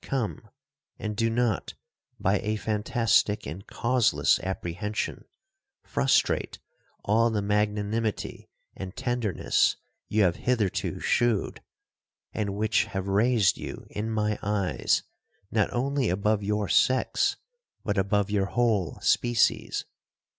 Come, 0.03 0.49
and 0.97 1.15
do 1.15 1.29
not, 1.29 1.75
by 2.19 2.39
a 2.39 2.55
fantastic 2.55 3.45
and 3.45 3.67
causeless 3.67 4.39
apprehension, 4.39 5.25
frustrate 5.83 6.57
all 7.05 7.29
the 7.29 7.43
magnanimity 7.43 8.49
and 8.75 8.95
tenderness 8.95 9.75
you 10.07 10.23
have 10.23 10.37
hitherto 10.37 10.99
shewed, 10.99 11.61
and 12.33 12.55
which 12.55 12.85
have 12.85 13.07
raised 13.07 13.59
you 13.59 13.85
in 13.91 14.09
my 14.09 14.39
eyes 14.41 15.03
not 15.51 15.71
only 15.71 16.09
above 16.09 16.41
your 16.41 16.67
sex, 16.67 17.35
but 17.83 17.99
above 17.99 18.31
your 18.31 18.47
whole 18.47 18.97
species. 19.01 19.85